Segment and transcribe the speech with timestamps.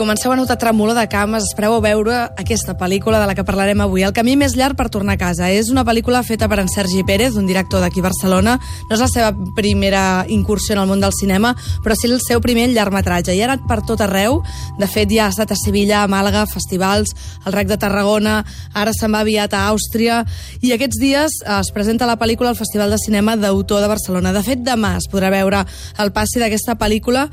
[0.00, 3.82] comenceu a notar tremolor de cames, espereu a veure aquesta pel·lícula de la que parlarem
[3.84, 4.00] avui.
[4.00, 5.50] El camí més llarg per tornar a casa.
[5.52, 8.54] És una pel·lícula feta per en Sergi Pérez, un director d'aquí a Barcelona.
[8.88, 11.52] No és la seva primera incursió en el món del cinema,
[11.84, 13.34] però sí el seu primer llargmetratge.
[13.36, 14.38] I ha anat per tot arreu.
[14.80, 17.12] De fet, ja ha estat a Sevilla, a Màlaga, festivals,
[17.44, 18.38] al Rec de Tarragona,
[18.72, 20.22] ara se'n va aviat a Àustria,
[20.64, 24.32] i aquests dies es presenta la pel·lícula al Festival de Cinema d'Autor de Barcelona.
[24.32, 25.66] De fet, demà es podrà veure
[26.00, 27.28] el passi d'aquesta pel·lícula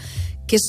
[0.47, 0.67] que és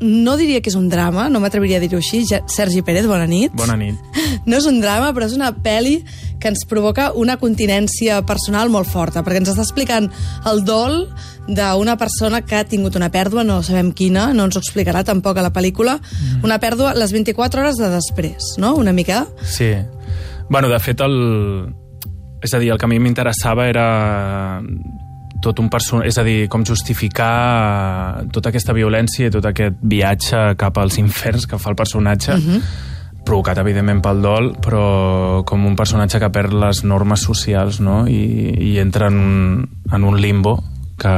[0.00, 2.22] no diria que és un drama, no m'atreviria a dir-ho així.
[2.28, 3.54] Ja, Sergi Pérez, bona nit.
[3.58, 3.98] Bona nit.
[4.48, 5.98] No és un drama, però és una pel·li
[6.40, 10.06] que ens provoca una continència personal molt forta, perquè ens està explicant
[10.48, 11.02] el dol
[11.48, 15.36] d'una persona que ha tingut una pèrdua, no sabem quina, no ens ho explicarà tampoc
[15.36, 16.46] a la pel·lícula, mm.
[16.46, 18.74] una pèrdua les 24 hores de després, no?
[18.78, 19.26] Una mica?
[19.42, 19.74] Sí.
[20.48, 21.18] Bueno, de fet, el...
[22.40, 23.88] és a dir, el que a mi m'interessava era
[25.42, 26.02] tot un person...
[26.06, 27.32] és a dir, com justificar
[28.22, 32.34] eh, tota aquesta violència i tot aquest viatge cap als inferns que fa el personatge,
[32.34, 32.60] uh -huh.
[33.24, 38.72] provocat, evidentment, pel dol, però com un personatge que perd les normes socials, no?, i,
[38.72, 40.62] i entra en un, en un limbo
[40.98, 41.16] que,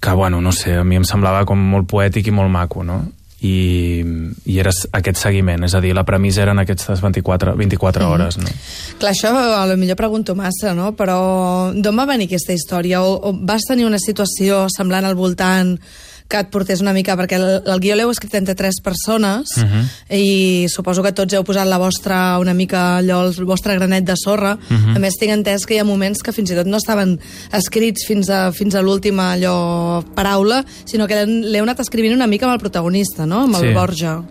[0.00, 3.17] que, bueno, no sé, a mi em semblava com molt poètic i molt maco, no?
[3.40, 4.02] I,
[4.50, 8.12] i era aquest seguiment, és a dir, la premissa eren aquestes 24, 24 mhm.
[8.12, 8.38] hores.
[8.42, 8.50] No?
[8.98, 10.92] Clar, això a lo millor pregunto massa, no?
[10.98, 11.18] però
[11.74, 13.02] d'on va venir aquesta història?
[13.06, 15.76] O, o vas tenir una situació semblant al voltant
[16.28, 19.64] que et portés una mica, perquè el, el guió l'heu escrit entre tres persones uh
[19.64, 19.80] mhm.
[19.80, 20.16] -huh.
[20.16, 24.14] i suposo que tots heu posat la vostra, una mica allò, el vostre granet de
[24.16, 24.54] sorra.
[24.54, 24.84] Uh mhm.
[24.84, 24.96] -huh.
[24.96, 27.18] A més, tinc entès que hi ha moments que fins i tot no estaven
[27.52, 32.46] escrits fins a, fins a l'última allò paraula, sinó que l'heu anat escrivint una mica
[32.46, 33.44] amb el protagonista, no?
[33.44, 33.74] Amb el sí.
[33.74, 34.22] Borja.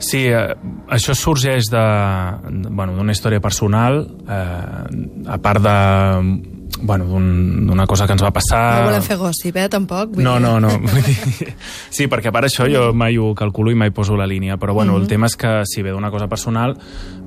[0.00, 0.54] Sí, eh,
[0.88, 2.40] això sorgeix d'una
[2.70, 6.50] bueno, història personal, eh, a part de
[6.82, 8.60] bueno, d'una un, cosa que ens va passar...
[8.80, 10.14] No volem fer gossip, eh, tampoc?
[10.14, 10.70] Vull no, no, no.
[10.84, 11.54] Vull dir...
[11.90, 14.92] Sí, perquè per això jo mai ho calculo i mai poso la línia, però bueno,
[14.92, 15.02] mm -hmm.
[15.02, 16.76] el tema és que sí, ve d'una cosa personal,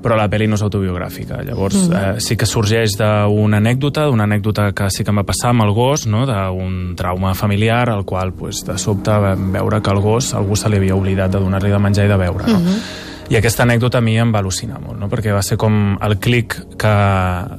[0.02, 1.42] però la pel·li no és autobiogràfica.
[1.44, 2.16] Llavors, mm -hmm.
[2.16, 5.62] eh, sí que sorgeix d'una anècdota, d'una anècdota que sí que em va passar amb
[5.62, 6.26] el gos, no?
[6.26, 10.68] d'un trauma familiar, al qual, pues, de sobte, vam veure que el gos, algú se
[10.68, 12.58] li havia oblidat de donar-li de menjar i de beure, no?
[12.58, 15.08] Mm -hmm i aquesta anècdota a mi em va al·lucinar molt, no?
[15.08, 16.94] perquè va ser com el clic que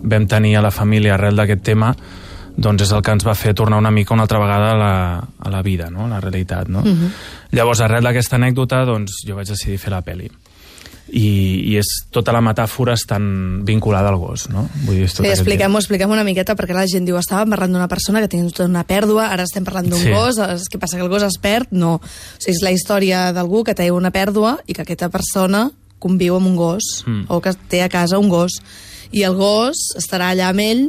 [0.03, 1.93] vam tenir a la família arrel d'aquest tema,
[2.55, 4.95] doncs és el que ens va fer tornar una mica una altra vegada a la,
[5.19, 6.05] a la vida, no?
[6.05, 6.69] a la realitat.
[6.69, 6.79] No?
[6.79, 7.05] Uh mhm.
[7.05, 7.11] -huh.
[7.51, 10.29] Llavors, arrel d'aquesta anècdota, doncs, jo vaig decidir fer la pel·li
[11.15, 11.27] i,
[11.71, 14.65] i és tota la metàfora estan vinculada al gos, no?
[14.83, 18.19] Vull dir, sí, expliquem-ho expliquem una miqueta, perquè la gent diu estàvem parlant d'una persona
[18.23, 20.11] que té una pèrdua, ara estem parlant d'un sí.
[20.11, 21.71] gos, què passa, que el gos es perd?
[21.71, 21.95] No.
[22.01, 25.69] O sigui, és la història d'algú que té una pèrdua i que aquesta persona
[26.03, 27.29] conviu amb un gos, mm.
[27.31, 28.59] o que té a casa un gos.
[29.15, 30.83] I el gos estarà allà amb ell,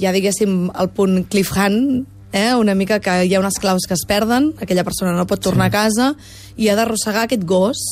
[0.00, 2.52] ja diguéssim, al punt cliffhand, eh?
[2.54, 5.66] una mica que hi ha unes claus que es perden, aquella persona no pot tornar
[5.66, 5.74] sí.
[5.74, 6.08] a casa,
[6.54, 7.82] i ha d'arrossegar aquest gos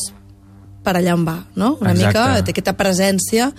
[0.89, 1.75] per allà on va, no?
[1.83, 2.09] Una Exacte.
[2.09, 3.51] mica té aquesta presència,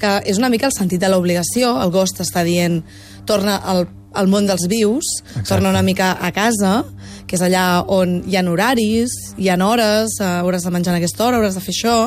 [0.00, 2.80] que és una mica el sentit de l'obligació, el gos t'està dient
[3.28, 3.84] torna al,
[4.16, 5.50] al món dels vius, Exacte.
[5.52, 6.80] torna una mica a casa,
[7.28, 11.02] que és allà on hi ha horaris, hi ha hores, eh, hauràs de menjar en
[11.02, 11.98] aquesta hora, hauràs de fer això,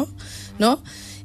[0.60, 0.80] no?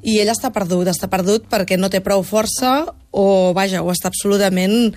[0.05, 4.11] I ell està perdut, està perdut perquè no té prou força o, vaja, o està
[4.11, 4.93] absolutament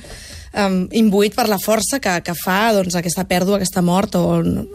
[0.52, 4.24] um, imbuït per la força que, que fa doncs, aquesta pèrdua, aquesta mort o,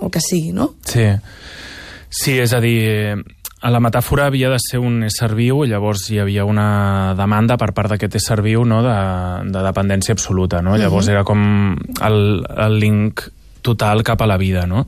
[0.02, 0.74] o que sigui, no?
[0.90, 1.06] Sí.
[2.10, 3.22] Sí, és a dir,
[3.72, 7.72] la metàfora havia de ser un ésser viu, i llavors hi havia una demanda per
[7.74, 8.98] part d'aquest ésser viu no, de,
[9.52, 10.62] de dependència absoluta.
[10.62, 10.72] No?
[10.72, 10.82] Uh -huh.
[10.82, 13.22] Llavors era com el, el link
[13.62, 14.86] total cap a la vida, no?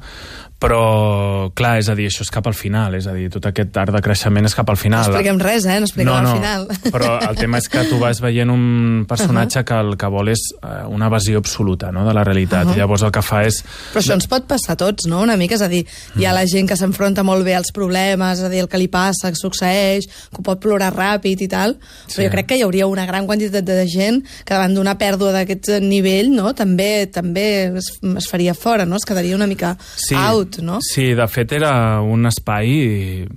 [0.58, 3.76] Però, clar, és a dir, això és cap al final, és a dir, tot aquest
[3.78, 5.06] art de creixement és cap al final.
[5.06, 5.76] No expliquem res, eh?
[5.78, 6.64] No expliquem no, no, al final.
[6.96, 9.68] Però el tema és que tu vas veient un personatge uh -huh.
[9.68, 12.08] que el que vol és eh, una evasió absoluta no?
[12.08, 12.78] de la realitat, uh -huh.
[12.78, 13.64] llavors el que fa és...
[13.94, 16.34] Però això ens pot passar a tots, no?, una mica, és a dir, hi ha
[16.34, 19.30] la gent que s'enfronta molt bé als problemes, és a dir, el que li passa,
[19.30, 21.78] que succeeix, que pot plorar ràpid i tal,
[22.08, 22.24] però sí.
[22.24, 25.82] jo crec que hi hauria una gran quantitat de gent que davant d'una pèrdua d'aquest
[25.82, 30.16] nivell, no?, també també es, es faria fora, no?, es quedaria una mica sí.
[30.16, 30.80] out tingut, no?
[30.82, 33.28] Sí, de fet era un espai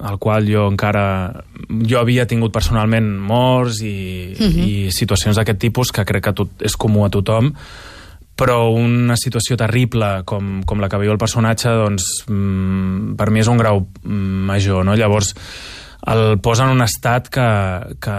[0.00, 1.44] al qual jo encara...
[1.70, 4.50] Jo havia tingut personalment morts i, uh mhm.
[4.50, 4.66] -huh.
[4.66, 7.52] i situacions d'aquest tipus que crec que tot, és comú a tothom,
[8.36, 13.40] però una situació terrible com, com la que viu el personatge, doncs, mm, per mi
[13.40, 14.94] és un grau major, no?
[14.94, 15.34] Llavors,
[16.06, 17.48] el posa en un estat que,
[18.00, 18.16] que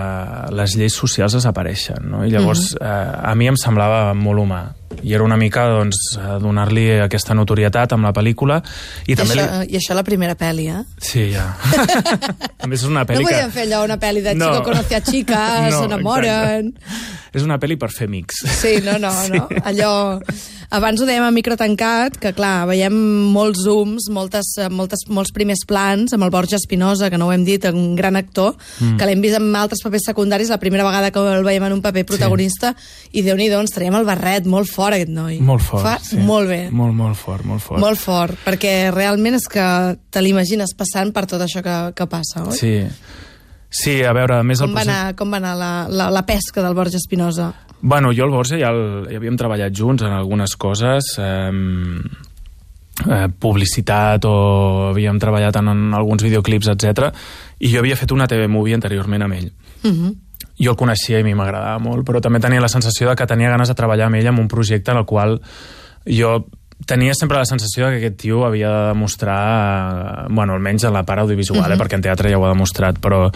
[0.54, 2.26] les lleis socials desapareixen, no?
[2.26, 2.88] I llavors, uh mhm.
[2.88, 3.24] -huh.
[3.26, 4.64] eh, a mi em semblava molt humà
[5.04, 5.98] i era una mica doncs,
[6.42, 8.62] donar-li aquesta notorietat amb la pel·lícula
[9.06, 9.74] i, I també això, li...
[9.74, 10.84] i això la primera pel·li, eh?
[10.98, 11.48] Sí, ja.
[12.64, 13.56] a més és una pel·li no podíem que...
[13.56, 14.52] fer allò, una pel·li de no.
[14.52, 16.74] chico conoce a chica, no, s'enamoren...
[17.32, 18.42] És una pel·li per fer amics.
[18.60, 19.32] Sí, no, no, sí.
[19.32, 19.48] no.
[19.64, 20.20] Allò
[20.72, 22.96] abans ho dèiem a micro tancat, que clar, veiem
[23.34, 27.34] molts zooms, moltes, eh, moltes, molts primers plans, amb el Borja Espinosa, que no ho
[27.36, 28.96] hem dit, un gran actor, mm.
[28.98, 31.84] que l'hem vist en altres papers secundaris, la primera vegada que el veiem en un
[31.84, 33.20] paper protagonista, sí.
[33.20, 35.42] i déu nhi ens traiem el barret, molt fort aquest noi.
[35.44, 36.22] Molt fort, Fa sí.
[36.24, 36.62] molt bé.
[36.72, 37.82] Molt, molt fort, molt fort.
[37.84, 39.68] Molt fort, perquè realment és que
[40.10, 42.56] te l'imagines passant per tot això que, que passa, oi?
[42.56, 42.76] Sí.
[43.72, 44.60] Sí, a veure, a més...
[44.60, 47.54] Com el va, anar, com va anar la, la, la pesca del Borja Espinosa?
[47.80, 51.52] Bueno, jo el Borja ja, el, ja havíem treballat junts en algunes coses, eh,
[53.08, 54.36] eh, publicitat o
[54.90, 57.10] havíem treballat en, en alguns videoclips, etc.
[57.64, 59.50] I jo havia fet una TV Movie anteriorment amb ell.
[59.82, 60.14] Uh -huh.
[60.62, 63.26] Jo el coneixia i a mi m'agradava molt, però també tenia la sensació de que
[63.26, 65.42] tenia ganes de treballar amb ell en un projecte en el qual
[66.06, 66.46] jo
[66.86, 71.22] tenia sempre la sensació que aquest tio havia de demostrar, bueno, almenys en la part
[71.22, 71.76] audiovisual, uh -huh.
[71.76, 73.30] eh, perquè en teatre ja ho ha demostrat, però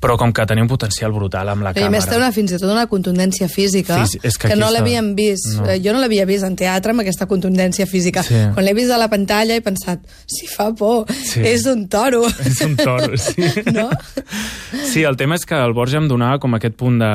[0.00, 1.90] però com que tenia un potencial brutal amb la I càmera.
[1.90, 5.14] més té una, fins i tot una contundència física Físi- és que que no l'havíem
[5.16, 5.54] vist.
[5.56, 5.64] no.
[5.70, 8.22] Eh, Jo no l'havia vist en teatre amb aquesta contundència física.
[8.22, 8.34] Sí.
[8.54, 11.40] Quan l'he vist a la pantalla he pensat, si fa por, Sí.
[11.40, 12.24] és un toro.
[12.44, 13.42] És un toro, sí.
[13.72, 13.88] No?
[14.92, 17.10] Sí, el tema és que el Borja em donava com aquest punt de,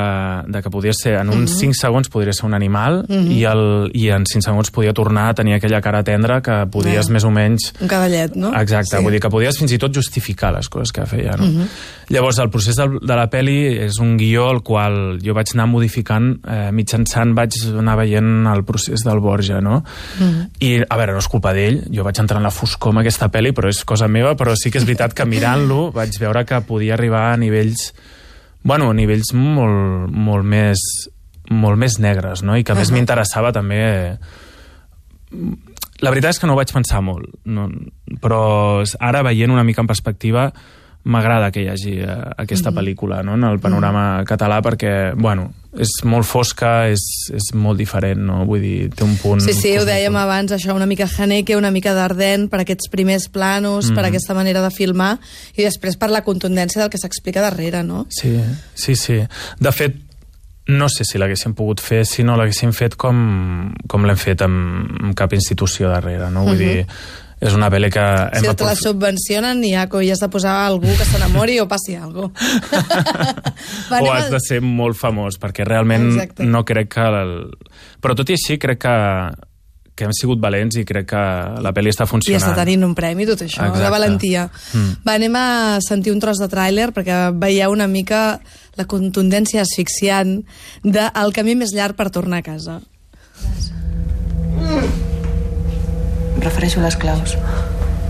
[0.52, 4.08] de que podia ser, en uns 5 segons podria ser un animal i, el, i
[4.10, 7.12] en 5 segons podia tornar a tenir aquella cara tendra que podies Ah.
[7.12, 7.72] més o menys...
[7.80, 8.52] Un cavallet, no?
[8.58, 9.02] Exacte, Sí.
[9.02, 11.66] vull dir que podies fins i tot justificar les coses que feia, no?
[12.12, 15.68] Llavors, el procés de, de la pel·li és un guió el qual jo vaig anar
[15.70, 19.82] modificant eh, mitjançant vaig anar veient el procés del Borja, no?
[20.60, 23.30] I, a veure, no és culpa d'ell, jo vaig entrar en la foscor amb aquesta
[23.32, 26.60] pel·li, però és cosa meva, però sí que és veritat que mirant-lo vaig veure que
[26.68, 27.92] podia arribar a nivells
[28.62, 30.82] bueno, a nivells molt, molt més
[31.50, 32.56] molt més negres, no?
[32.56, 32.96] I que a més Ahà.
[32.96, 33.82] m'interessava també
[36.02, 37.68] la veritat és que no ho vaig pensar molt, no,
[38.22, 40.50] però ara veient una mica en perspectiva
[41.04, 42.06] m'agrada que hi hagi eh,
[42.36, 42.78] aquesta Mhm.
[42.78, 43.34] pel·lícula no?
[43.34, 47.00] en el panorama català perquè, bueno, és molt fosca, és,
[47.32, 48.44] és molt diferent, no?
[48.44, 49.40] Vull dir, té un punt...
[49.40, 53.28] Sí, sí, ho dèiem abans, això, una mica Haneke, una mica d'Ardent, per aquests primers
[53.28, 53.94] planos, Mhm.
[53.96, 55.18] per aquesta manera de filmar,
[55.56, 58.06] i després per la contundència del que s'explica darrere, no?
[58.10, 58.38] Sí,
[58.74, 59.18] sí, sí.
[59.58, 59.96] De fet,
[60.68, 65.02] no sé si l'haguéssim pogut fer si no l'haguéssim fet com, com l'hem fet amb,
[65.02, 66.44] amb cap institució darrere, no?
[66.44, 66.58] Vull Mhm.
[66.58, 66.86] dir,
[67.42, 68.02] és una pel·li que...
[68.36, 71.66] hem Si te la subvencionen i ja, i has de posar algú que s'enamori o
[71.70, 73.54] passi alguna cosa.
[74.02, 76.46] o has de ser molt famós, perquè realment Exacte.
[76.46, 77.08] no crec que...
[77.22, 77.34] El...
[78.02, 78.94] Però tot i així crec que,
[79.98, 81.24] que hem sigut valents i crec que
[81.66, 82.46] la pel·li està I funcionant.
[82.46, 83.82] està tenint un premi, tot això, Exacte.
[83.82, 84.48] de valentia.
[84.72, 84.96] Mm.
[85.02, 85.46] Va, anem a
[85.84, 88.40] sentir un tros de tràiler perquè veieu una mica
[88.78, 90.38] la contundència asfixiant
[90.86, 92.82] del camí més llarg per tornar a casa.
[96.42, 97.36] Em refereixo a les claus.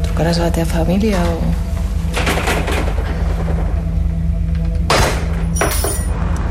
[0.07, 1.35] Trucaràs a la teva família o...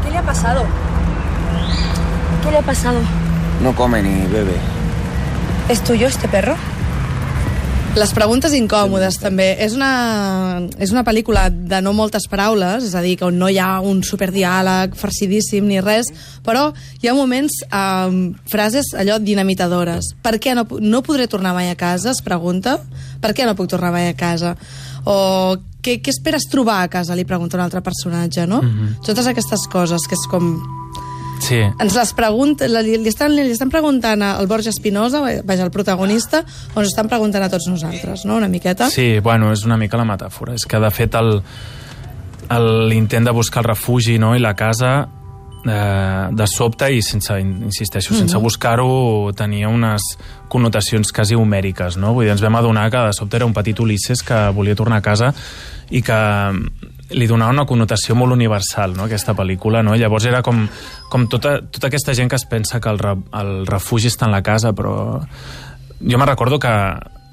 [0.03, 0.61] ¿Qué le ha pasado?
[2.43, 2.99] ¿Qué le ha pasado?
[3.63, 4.53] No come ni bebe.
[5.69, 6.55] ¿Es tuyo este perro?
[7.91, 9.49] Les preguntes incòmodes, també.
[9.59, 13.57] És una, és una pel·lícula de no moltes paraules, és a dir, que no hi
[13.59, 16.07] ha un superdiàleg farcidíssim ni res,
[16.45, 16.69] però
[17.01, 20.13] hi ha moments, eh, frases allò dinamitadores.
[20.23, 22.79] Per què no, no podré tornar mai a casa, es pregunta.
[23.19, 24.55] Per què no puc tornar mai a casa?
[25.03, 28.61] O què, què esperes trobar a casa, li pregunta un altre personatge, no?
[29.03, 30.53] Totes aquestes coses, que és com
[31.41, 35.71] Sí, ens les pregunta, li, li, estan, li estan preguntant al Borja Espinosa, vaja, el
[35.73, 36.43] protagonista,
[36.75, 38.89] o ens estan preguntant a tots nosaltres, no?, una miqueta.
[38.93, 40.53] sí, bueno, és una mica la metàfora.
[40.53, 41.17] És que, de fet,
[42.51, 44.35] l'intent de buscar el refugi no?
[44.35, 45.07] i la casa
[45.65, 50.05] eh, de sobte i sense, insisteixo, sense buscar-ho tenia unes
[50.51, 52.13] connotacions quasi homèriques, no?
[52.15, 54.99] Vull dir, ens vam adonar que de sobte era un petit Ulisses que volia tornar
[54.99, 55.31] a casa
[55.91, 56.19] i que
[57.13, 59.95] li donava una connotació molt universal, no?, aquesta pel·lícula, no?
[59.99, 60.63] Llavors era com,
[61.11, 64.35] com tota, tota aquesta gent que es pensa que el, re, el refugi està en
[64.35, 64.93] la casa, però
[66.01, 66.71] jo me recordo que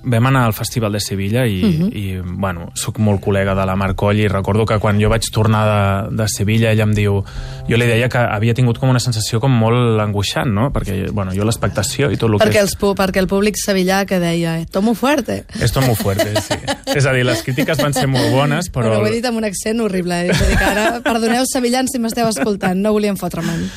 [0.09, 1.89] vam anar al Festival de Sevilla i, uh -huh.
[1.95, 5.23] i bueno, sóc molt col·lega de la Mar Coll i recordo que quan jo vaig
[5.33, 7.25] tornar de, de Sevilla ella em diu...
[7.69, 10.73] Jo li deia que havia tingut com una sensació com molt angoixant, no?
[10.73, 12.61] Perquè, bueno, jo l'expectació i tot el Perquè, que...
[12.61, 15.45] els, pu- perquè el públic sevillà que deia, tomo fuerte.
[15.61, 16.55] Esto muy fuerte, sí.
[16.97, 18.89] És a dir, les crítiques van ser molt bones, però...
[18.89, 20.27] Però ho he dit amb un accent horrible.
[20.27, 20.31] Eh?
[20.31, 23.69] És a dir, que ara, perdoneu, sevillans, si m'esteu escoltant, no volíem fotre'm.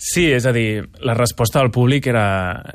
[0.00, 2.24] Sí, és a dir, la resposta del públic era,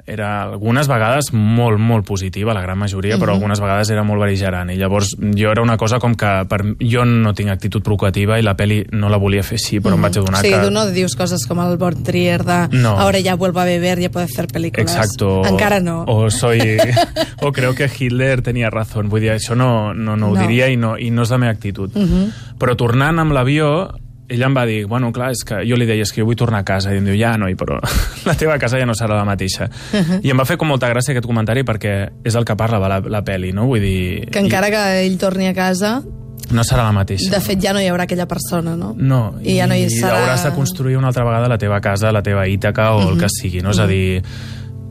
[0.05, 4.69] era algunes vegades molt, molt positiva, la gran majoria, però algunes vegades era molt beligerant.
[4.69, 8.45] I llavors jo era una cosa com que per, jo no tinc actitud provocativa i
[8.45, 10.61] la peli no la volia fer així, però em vaig adonar Sí, que...
[10.61, 12.93] tu no dius coses com el Bord Trier de No.
[12.99, 14.95] ahora ya vuelvo a beber, ya puedo hacer películas.
[14.95, 15.41] Exacto.
[15.49, 16.03] Encara no.
[16.07, 16.77] O soy...
[17.41, 18.85] o creo que Hitler tenia raó.
[19.09, 20.41] Vull dir, això no, no, no ho No.
[20.45, 21.89] diria i no, i no és la meva actitud.
[21.97, 22.29] Mhm.
[22.61, 23.89] Però tornant amb l'avió,
[24.27, 26.37] ella em va dir, bueno, clar, és que jo li deia, és que jo vull
[26.39, 27.77] tornar a casa, i em diu, ja, noi, però
[28.29, 29.69] la teva casa ja no serà la mateixa.
[29.93, 30.19] Uh -huh.
[30.23, 32.99] I em va fer com molta gràcia aquest comentari perquè és el que parla la,
[32.99, 33.65] la peli, no?
[33.65, 34.29] Vull dir...
[34.31, 36.03] Que encara que ell torni a casa,
[36.51, 37.31] no serà la mateixa.
[37.31, 38.93] de fet ja no hi haurà aquella persona, no?
[38.97, 40.19] No, I ja no hi serà...
[40.21, 43.29] hauràs de construir una altra vegada la teva casa, la teva Ítaca o el que
[43.29, 43.71] sigui, no?
[43.71, 44.21] És a dir,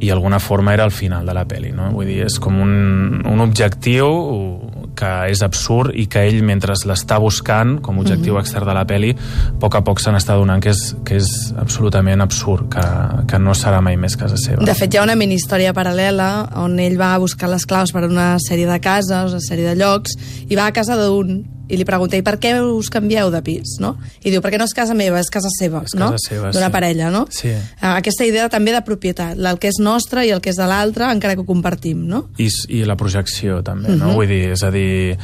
[0.00, 1.90] i alguna forma era el final de la peli, no?
[1.92, 4.63] Vull dir, és com un, un objectiu
[4.98, 8.84] que és absurd i que ell, mentre l'està buscant com a objectiu extern de la
[8.88, 12.84] peli, a poc a poc se n'està donant que és, que és absolutament absurd, que,
[13.30, 14.64] que no serà mai més casa seva.
[14.64, 16.30] De fet, hi ha una mini-història paral·lela
[16.62, 19.76] on ell va a buscar les claus per una sèrie de cases, una sèrie de
[19.80, 20.16] llocs,
[20.48, 23.78] i va a casa d'un i li pregunta, i per què us canvieu de pis,
[23.80, 23.94] no?
[24.22, 26.10] I diu, perquè no és casa meva, és casa seva, És no?
[26.12, 26.72] D'una sí.
[26.72, 27.26] parella, no?
[27.30, 27.52] Sí.
[27.80, 30.66] Ah, Aquesta idea també de propietat, el que és nostre i el que és de
[30.68, 32.26] l'altre, encara que ho compartim, no?
[32.38, 33.98] I, i la projecció també, Mhm.
[33.98, 34.12] no?
[34.14, 35.16] Vull dir, és a dir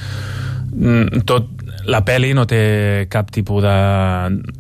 [0.73, 1.49] mm, tot
[1.87, 3.75] la peli no té cap tipus de...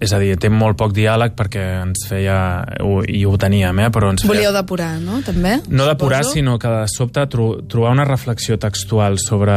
[0.00, 2.64] És a dir, té molt poc diàleg perquè ens feia...
[2.80, 3.90] ho- I ho teníem, eh?
[3.90, 4.32] Però ens feia...
[4.32, 5.20] Volíeu depurar, no?
[5.26, 5.58] També?
[5.68, 6.34] No depurar, suposo?
[6.38, 9.52] sinó que de sobte tro trobar una reflexió textual sobre,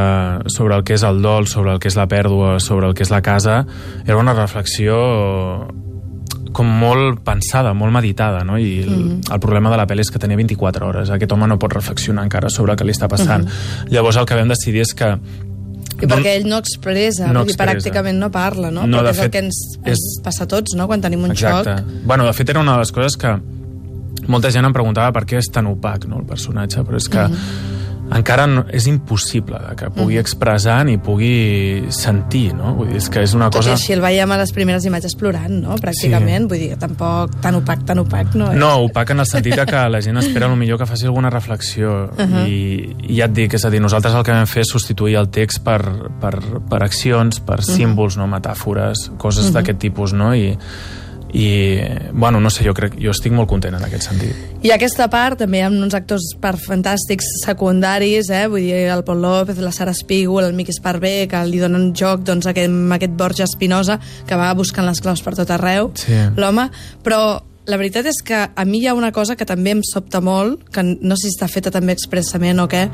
[0.48, 3.04] sobre el que és el dol, sobre el que és la pèrdua, sobre el que
[3.04, 3.64] és la casa,
[4.06, 4.98] era una reflexió
[6.54, 8.60] com molt pensada, molt meditada, no?
[8.62, 9.22] I el, Mhm.
[9.34, 11.10] el problema de la pel·li és que tenia 24 hores.
[11.10, 13.48] Aquest home no pot reflexionar encara sobre el que li està passant.
[13.90, 15.18] Llavors el que vam decidir és que
[16.02, 17.72] I perquè ell no expressa, No expressa.
[17.78, 18.86] pràcticament no parla, no?
[18.88, 21.24] No, Perquè és el fet, que ens, ens és- passa a tots, no?, quan tenim
[21.24, 21.70] un Exacte.
[21.78, 21.86] xoc.
[22.06, 23.38] Bueno, de fet, era una de les coses que
[24.28, 27.28] molta gent em preguntava per què és tan opac no, el personatge, però és que
[28.18, 32.74] encara no, és impossible que pugui expressar ni pugui sentir, no?
[32.78, 33.76] Vull dir, és que és una Tot i cosa...
[33.78, 36.48] així el veiem a les primeres imatges plorant, no?, pràcticament.
[36.52, 38.60] Vull dir, tampoc tan opac, tan opac no és.
[38.60, 41.94] No, opac en el sentit que la gent espera el millor que faci alguna reflexió
[42.06, 42.48] uh -huh.
[42.48, 45.16] i, i ja et dic, és a dir, nosaltres el que vam fer és substituir
[45.16, 45.82] el text per,
[46.20, 46.40] per,
[46.70, 48.28] per accions, per símbols, no?
[48.28, 49.54] metàfores, coses uh -huh.
[49.54, 50.34] d'aquest tipus, no?
[50.36, 50.58] I,
[51.34, 51.80] i,
[52.14, 54.38] bueno, no sé, jo crec, jo estic molt content en aquest sentit.
[54.64, 58.46] I aquesta part també ha uns actors per fantàstics secundaris, eh?
[58.48, 62.22] vull dir, el Pol López, la Sara Espígol, el Miqui Esparvé, que li donen joc
[62.28, 63.98] doncs, aquest, amb aquest Borja Espinosa,
[64.30, 66.14] que va buscant les claus per tot arreu, Sí.
[66.38, 66.70] l'home,
[67.04, 70.20] però la veritat és que a mi hi ha una cosa que també em sobta
[70.20, 72.90] molt, que no sé si està feta també expressament o què.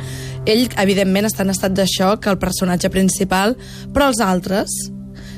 [0.46, 3.58] Ell, evidentment, està en estat de xoc, el personatge principal,
[3.92, 4.70] però els altres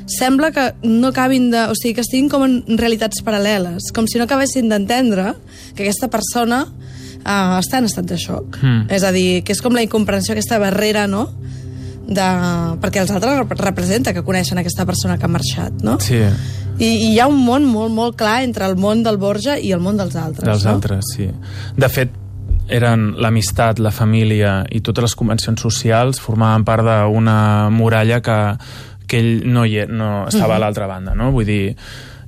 [0.06, 1.66] sembla que no acabin de...
[1.70, 5.34] O sigui, que estiguin com en realitats paral·leles, com si no acabessin d'entendre
[5.76, 8.58] que aquesta persona uh, està en estat de xoc.
[8.62, 8.88] Mm.
[8.92, 11.28] És a dir, que és com la incomprensió, aquesta barrera, no?,
[12.02, 12.24] de...
[12.82, 16.00] perquè els altres rep- representa que coneixen aquesta persona que ha marxat, no?
[16.02, 16.18] Sí,
[16.82, 19.70] I, I hi ha un món molt, molt clar entre el món del Borja i
[19.72, 20.72] el món dels altres, dels no?
[20.72, 21.28] altres, sí.
[21.76, 22.10] De fet,
[22.72, 28.38] eren l'amistat, la família i totes les convencions socials formaven part d'una muralla que,
[29.12, 31.28] que ell no, hi, e- no estava a l'altra banda, no?
[31.36, 31.62] Vull dir,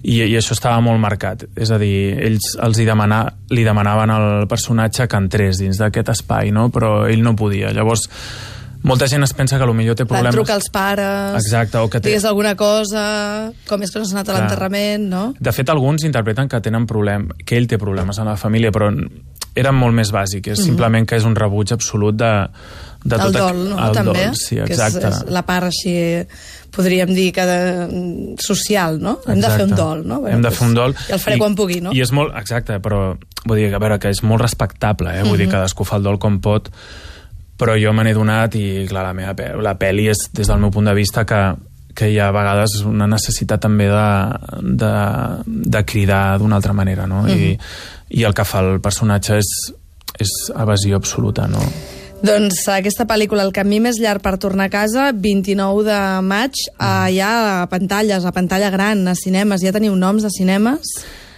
[0.04, 1.46] i, i això estava molt marcat.
[1.56, 3.22] És a dir, ells els hi demana,
[3.56, 6.68] li demanaven al personatge que entrés dins d'aquest espai, no?
[6.74, 7.72] però ell no podia.
[7.72, 8.04] Llavors,
[8.84, 10.34] molta gent es pensa que potser té Van problemes...
[10.36, 13.04] trucar als pares, Exacte, o que té- digues alguna cosa,
[13.66, 15.22] com és que no s'ha anat a l'enterrament, no?
[15.40, 18.90] De fet, alguns interpreten que tenen problem, que ell té problemes en la família, però
[19.54, 20.49] era molt més bàsic.
[20.54, 22.32] És simplement que és un rebuig absolut de,
[23.04, 23.78] de el tot dol, no?
[23.87, 25.06] el també, Dol, sí, que exacte.
[25.06, 25.94] és, és la part així,
[26.75, 29.18] podríem dir que de, social, no?
[29.28, 29.82] Hem de fer un Exacte.
[29.82, 30.20] dol, no?
[30.26, 30.96] Hem de fer un dol.
[31.08, 31.92] I el faré quan pugui, no?
[31.94, 33.02] I és molt, exacte, però
[33.44, 35.23] vull dir, que, a veure, que és molt respectable, eh?
[35.23, 35.44] Vull Mhm.
[35.44, 36.70] dir, cadascú fa el dol com pot,
[37.58, 40.70] però jo me n'he donat i, clar, la meva la pel·li és, des del meu
[40.70, 41.54] punt de vista, que
[41.94, 44.06] que hi ha a vegades una necessitat també de,
[44.82, 44.88] de,
[45.46, 47.20] de cridar d'una altra manera, no?
[47.28, 47.52] I,
[48.14, 49.50] I el que fa el personatge és,
[50.23, 51.62] és evasió absoluta, no?
[52.25, 57.11] Doncs aquesta pel·lícula, El camí més llarg per tornar a casa, 29 de maig, mm.
[57.12, 59.61] hi ha pantalles, a pantalla gran, a cinemes.
[59.61, 60.94] Ja teniu noms de cinemes,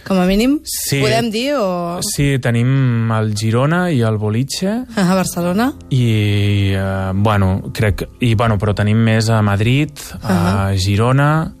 [0.07, 0.61] com a mínim?
[0.63, 1.01] Sí.
[1.03, 5.73] Podem dir, o Sí, tenim el Girona i el Boliche, a Barcelona?
[5.91, 9.91] i eh, bueno, crec i bueno, però tenim més a Madrid
[10.23, 11.51] a Girona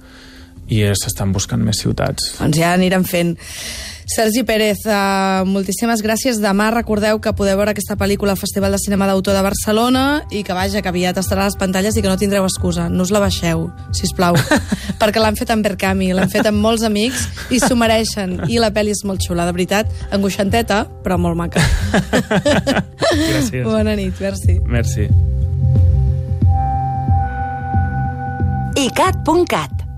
[0.71, 3.35] i eh, s'estan buscant més ciutats Doncs ja anirem fent.
[4.07, 6.39] Sergi Pérez, uh, moltíssimes gràcies.
[6.39, 10.45] Demà recordeu que podeu veure aquesta pel·lícula al Festival de Cinema d'Autor de Barcelona i
[10.47, 12.87] que vaja, que aviat estarà a les pantalles i que no tindreu excusa.
[12.87, 14.39] No us la baixeu, si plau,
[15.01, 18.39] perquè l'han fet amb Berkami, l'han fet amb molts amics i s'ho mereixen.
[18.47, 21.63] I la pel·li és molt xula, de veritat, angoixanteta, però molt maca.
[23.11, 23.65] Gràcies.
[23.67, 24.61] Bona nit, merci.
[24.63, 25.11] Merci.
[28.77, 29.86] icat.cat